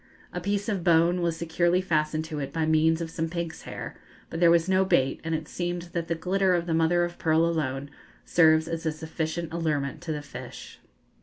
[0.33, 3.93] A piece of bone was securely fastened to it by means of some pig's hair,
[4.31, 7.19] but there was no bait, and it seems that the glitter of the mother of
[7.19, 7.87] pearl alone
[8.25, 10.79] serves as a sufficient allurement to the fish.